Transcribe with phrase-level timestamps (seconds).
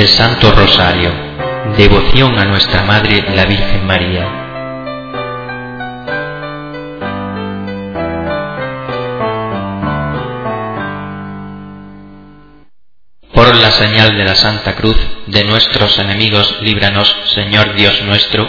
[0.00, 1.12] El Santo Rosario.
[1.76, 4.26] Devoción a nuestra Madre la Virgen María.
[13.34, 14.96] Por la señal de la Santa Cruz
[15.26, 18.48] de nuestros enemigos, líbranos, Señor Dios nuestro,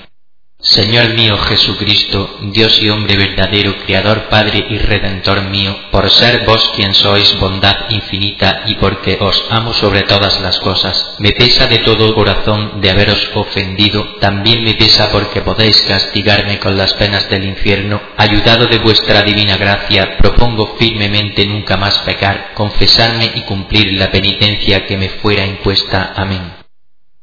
[0.63, 6.69] Señor mío Jesucristo, Dios y hombre verdadero, Creador, Padre y Redentor mío, por ser vos
[6.75, 11.79] quien sois bondad infinita y porque os amo sobre todas las cosas, me pesa de
[11.79, 17.43] todo corazón de haberos ofendido, también me pesa porque podéis castigarme con las penas del
[17.43, 24.11] infierno, ayudado de vuestra divina gracia, propongo firmemente nunca más pecar, confesarme y cumplir la
[24.11, 26.13] penitencia que me fuera impuesta.
[26.15, 26.53] Amén.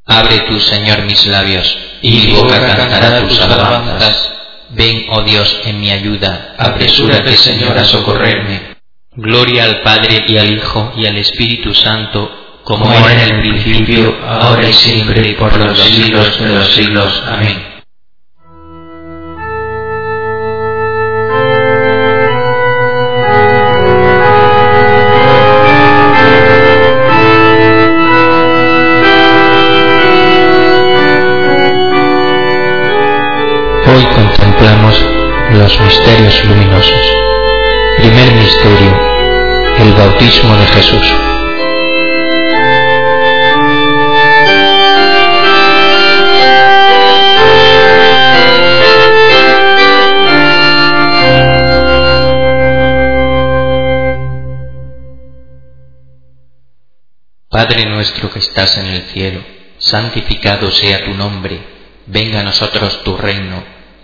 [0.04, 4.32] Abre tú, Señor, mis labios, y mi boca cantará tus alabanzas.
[4.70, 6.54] Ven, oh Dios, en mi ayuda.
[6.58, 8.76] Apresúrate, Señor, a socorrerme.
[9.14, 12.30] Gloria al Padre y al Hijo y al Espíritu Santo,
[12.62, 17.22] como era en el principio, ahora y siempre, y por los siglos de los siglos.
[17.26, 17.77] Amén.
[34.60, 37.16] Los misterios luminosos.
[37.96, 39.00] Primer misterio,
[39.78, 41.14] el bautismo de Jesús.
[57.48, 59.40] Padre nuestro que estás en el cielo,
[59.78, 61.60] santificado sea tu nombre,
[62.06, 63.77] venga a nosotros tu reino,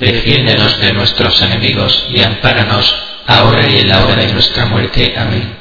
[0.00, 2.94] defiéndenos de nuestros enemigos y ampáranos
[3.26, 5.14] ahora y en la hora de nuestra muerte.
[5.16, 5.58] Amén.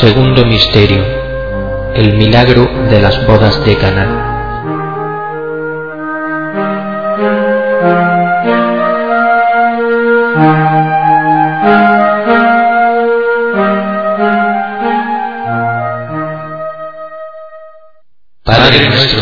[0.00, 1.02] Segundo misterio.
[1.94, 4.23] El milagro de las bodas de Caná.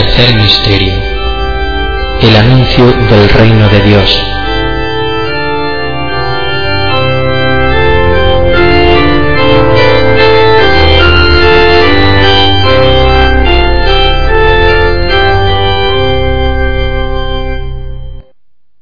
[0.00, 0.94] Tercer misterio.
[2.22, 4.18] El anuncio del reino de Dios.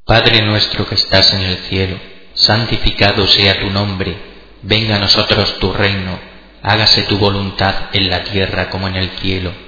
[0.05, 1.99] Padre nuestro que estás en el cielo,
[2.35, 4.17] santificado sea tu nombre,
[4.63, 6.17] venga a nosotros tu reino,
[6.63, 9.68] hágase tu voluntad en la tierra como en el cielo.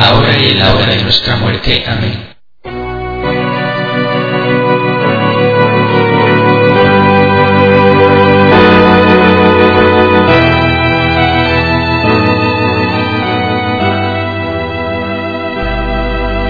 [0.00, 1.84] ahora y en la hora de nuestra muerte.
[1.86, 2.30] Amén.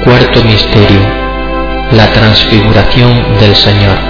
[0.04, 1.00] Cuarto Misterio.
[1.92, 4.10] La transfiguración del Señor.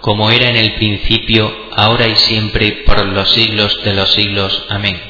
[0.00, 4.64] como era en el principio, ahora y siempre, por los siglos de los siglos.
[4.68, 5.00] Amén.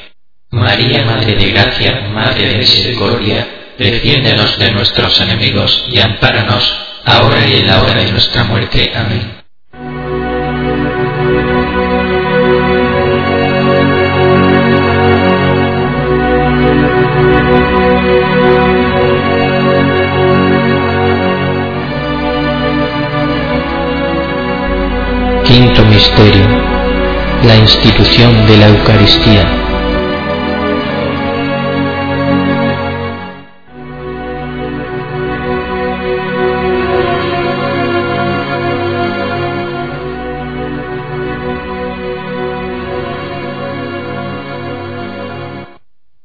[0.51, 6.75] María, Madre de Gracia, Madre de Misericordia, defiéndenos de nuestros enemigos y ampáranos,
[7.05, 8.91] ahora y en la hora de nuestra muerte.
[8.95, 9.38] Amén.
[27.43, 29.43] La institución de la Eucaristía.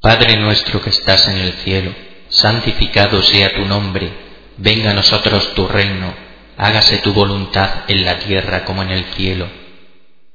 [0.00, 1.92] Padre nuestro que estás en el cielo,
[2.28, 4.12] santificado sea tu nombre,
[4.56, 6.24] venga a nosotros tu reino
[6.56, 9.63] hágase tu voluntad en la tierra como en el cielo.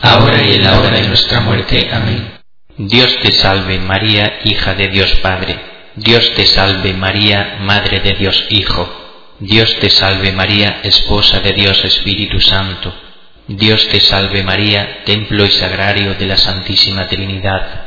[0.00, 1.88] ahora y en la hora de nuestra muerte.
[1.92, 2.32] Amén.
[2.78, 5.58] Dios te salve, María, hija de Dios Padre.
[5.94, 8.86] Dios te salve, María, Madre de Dios Hijo.
[9.40, 12.94] Dios te salve, María, esposa de Dios Espíritu Santo.
[13.48, 17.85] Dios te salve María, templo y sagrario de la Santísima Trinidad.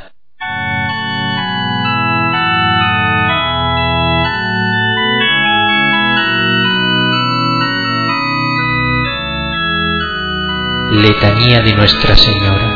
[10.91, 12.73] Letanía de Nuestra Señora.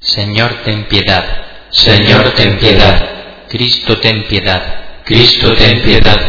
[0.00, 1.24] Señor, ten piedad.
[1.70, 3.46] Señor, ten piedad.
[3.48, 5.02] Cristo, ten piedad.
[5.06, 6.20] Cristo, ten piedad.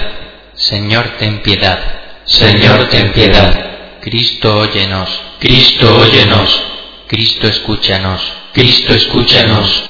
[0.53, 1.79] Señor, ten piedad.
[2.23, 3.99] Señor, ten piedad.
[3.99, 5.09] Cristo, óyenos.
[5.41, 6.63] Cristo, óyenos.
[7.07, 8.21] Cristo, escúchanos.
[8.53, 9.89] Cristo, escúchanos.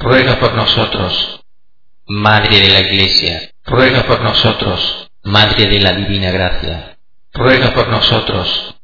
[0.00, 1.40] ruega por nosotros.
[2.06, 5.10] Madre de la Iglesia, ruega por nosotros.
[5.22, 6.98] Madre de la Divina Gracia,
[7.32, 8.74] ruega por nosotros.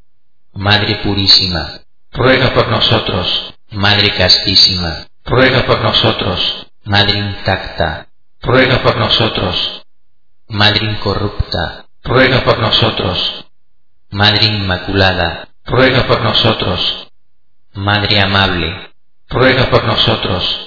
[0.53, 3.53] Madre Purísima, ruega por nosotros.
[3.71, 6.67] Madre castísima, ruega por nosotros.
[6.85, 8.07] Madre intacta,
[8.41, 9.83] ruega por nosotros.
[10.47, 13.45] Madre incorrupta, ruega por nosotros.
[14.11, 17.09] Madre inmaculada, ruega por nosotros.
[17.73, 18.91] Madre amable,
[19.27, 20.66] ruega por nosotros.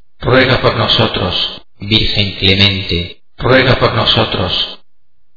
[0.21, 1.61] ruega por nosotros.
[1.79, 4.79] Virgen clemente, ruega por nosotros.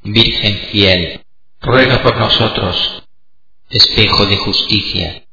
[0.02, 1.24] Virgen fiel,
[1.60, 3.02] ruega por nosotros.
[3.70, 5.24] Espejo de justicia,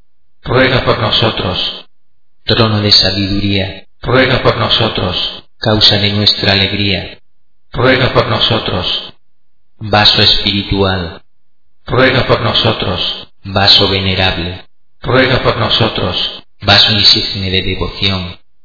[0.42, 1.86] ruega por nosotros.
[2.44, 5.44] Trono de sabiduría, ruega por nosotros.
[5.58, 7.18] Causa de nuestra alegría,
[7.70, 9.14] ruega por nosotros.
[9.78, 11.22] Vaso espiritual,
[11.86, 13.28] ruega por nosotros.
[13.44, 14.64] Vaso venerable,
[15.00, 16.42] ruega por nosotros.
[16.62, 18.38] Vaso insigne de devoción,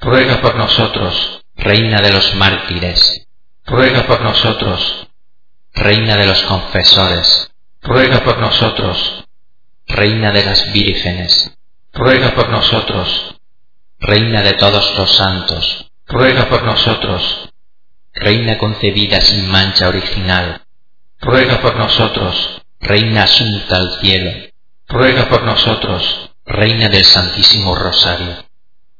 [0.00, 1.40] ruega por nosotros.
[1.56, 3.26] Reina de los mártires,
[3.64, 5.08] ruega por nosotros.
[5.72, 7.50] Reina de los confesores,
[7.82, 9.24] ruega por nosotros.
[9.86, 11.52] Reina de las vírgenes,
[11.92, 13.36] ruega por nosotros.
[14.00, 17.50] Reina de todos los santos, ruega por nosotros.
[18.12, 20.62] Reina concebida sin mancha original,
[21.20, 22.62] ruega por nosotros.
[22.80, 24.30] Reina asunta al cielo,
[24.88, 26.30] ruega por nosotros.
[26.44, 28.44] Reina del Santísimo Rosario,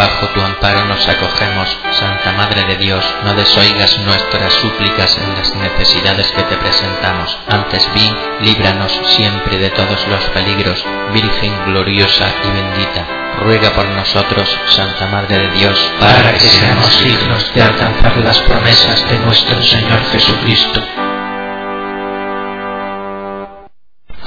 [0.00, 5.54] Bajo tu amparo nos acogemos, Santa Madre de Dios, no desoigas nuestras súplicas en las
[5.54, 7.36] necesidades que te presentamos.
[7.46, 10.82] Antes bien, líbranos siempre de todos los peligros,
[11.12, 13.06] Virgen gloriosa y bendita.
[13.40, 19.06] Ruega por nosotros, Santa Madre de Dios, para que seamos dignos de alcanzar las promesas
[19.06, 20.80] de nuestro Señor Jesucristo.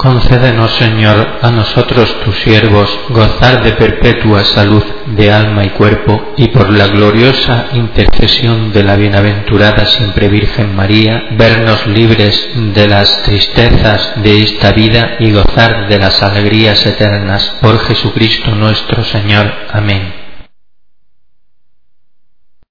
[0.04, 6.48] Concédenos, Señor, a nosotros tus siervos, gozar de perpetua salud de alma y cuerpo, y
[6.48, 14.22] por la gloriosa intercesión de la bienaventurada siempre Virgen María, vernos libres de las tristezas
[14.22, 17.54] de esta vida y gozar de las alegrías eternas.
[17.62, 19.50] Por Jesucristo nuestro Señor.
[19.72, 20.23] Amén.